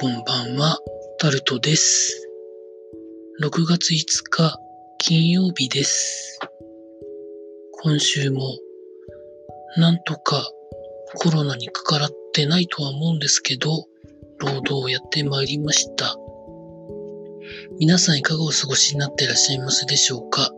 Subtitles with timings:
[0.00, 0.78] こんばんは、
[1.18, 2.26] タルトです。
[3.42, 4.58] 6月5日、
[4.96, 6.38] 金曜日です。
[7.82, 8.56] 今週も、
[9.76, 10.50] なんとか
[11.16, 13.88] コロナにかからってないとは思うんですけど、
[14.38, 16.16] 労働をやってまいりました。
[17.78, 20.50] 皆さんいかがお過ごしになっていらっしゃいますでしょうか？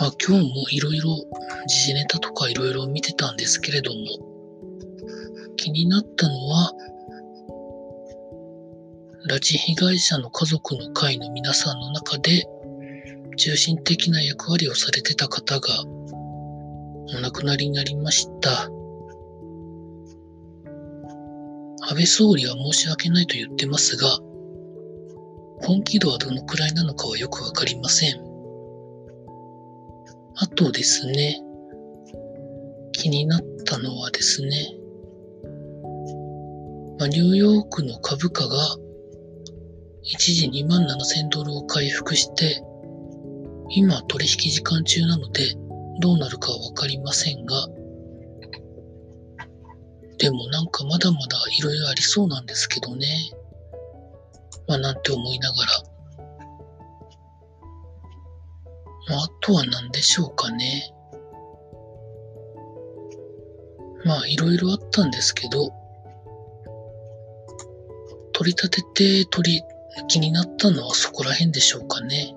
[0.00, 1.10] まあ今日もいろいろ
[1.68, 3.98] 時事ネタとかいろいろ見てたんですけれども、
[5.56, 6.72] 気になったのは、
[9.34, 12.46] 拉致被害者の家族の会の皆さんの中で、
[13.36, 15.68] 中心的な役割をされてた方が、
[17.16, 18.70] お亡くなりになりました。
[21.80, 24.06] 安倍総理は申し訳ないと言ってますが、
[25.62, 28.20] 本気度はどのくらいなのかはよくわかりません。
[30.36, 31.40] あとですね、
[32.92, 34.76] 気になったのはですね、
[37.00, 38.76] まあ、ニューヨークの株価が
[40.04, 42.62] 一時2万7000ドルを回復して、
[43.70, 45.54] 今取引時間中なので
[46.00, 47.66] どうなるかわかりませんが、
[50.18, 53.06] でもなんかまだまだいろいろありそうなんですけどね。
[54.68, 55.72] まあなんて思いながら。
[59.08, 60.92] まああとは何でしょうかね。
[64.04, 65.72] まあいろいろあったんですけど、
[68.34, 69.62] 取り立てて取り、
[70.08, 72.34] 気になったのはそこら辺でしょうかね。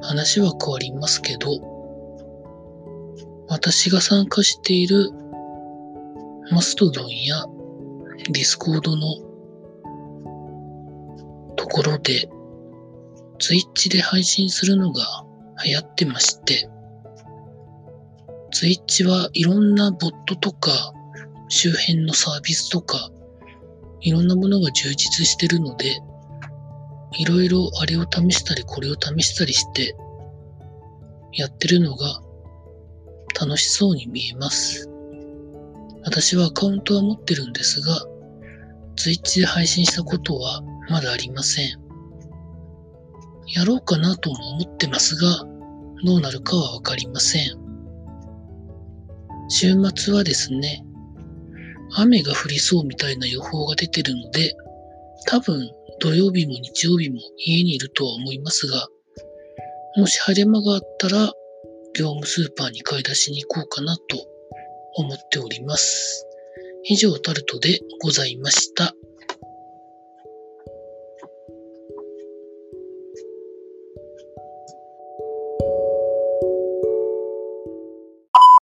[0.00, 1.60] 話は変わりますけど、
[3.48, 5.10] 私が参加している
[6.50, 7.44] マストドンや
[8.30, 9.16] ディスコードの
[11.56, 12.28] ところで、
[13.38, 15.24] ツイッチで配信するのが
[15.64, 16.68] 流行ってまして、
[18.52, 20.70] ツイッチはいろんなボットとか
[21.48, 23.10] 周辺のサービスとか
[24.04, 25.98] いろんなものが充実してるので、
[27.12, 29.96] いろいろあれを試したりこれを試したりして
[31.32, 32.20] やってるのが
[33.40, 34.90] 楽しそうに見えます。
[36.04, 37.96] 私はアカウントは持ってるんですが、
[38.96, 41.68] ツイッチで配信したことはまだありません。
[43.46, 45.46] やろうかなとも思ってますが、
[46.04, 47.58] どうなるかはわかりません。
[49.48, 50.84] 週末はですね、
[51.96, 54.54] 雨が降りそうみたいな予報が出てるので、
[55.26, 58.88] 多分土曜日も日曜日も家にいるとは思いますが、
[59.96, 61.32] もし晴れ間があったら、
[61.96, 64.02] 業務スーパーに買い出しに行こうかなと
[64.96, 66.26] 思っております。
[66.84, 68.92] 以上タルトでございました。